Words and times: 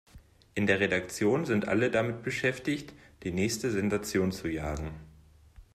In 0.55 0.65
der 0.65 0.79
Redaktion 0.79 1.45
sind 1.45 1.67
alle 1.67 1.91
damit 1.91 2.23
beschäftigt, 2.23 2.91
die 3.21 3.29
nächste 3.31 3.69
Sensation 3.69 4.31
zu 4.31 4.47
jagen. 4.47 4.95